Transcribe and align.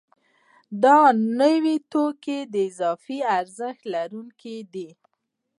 دا 0.83 0.99
نوي 1.41 1.77
توکي 1.91 2.39
د 2.53 2.55
اضافي 2.69 3.19
ارزښت 3.39 3.81
لرونکي 3.93 4.57
دي 4.73 4.89